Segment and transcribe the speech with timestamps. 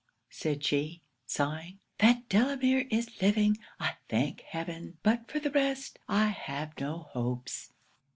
[0.31, 4.97] said she, sighing "that Delamere is living, I thank heaven!
[5.03, 7.71] but for the rest I have no hopes."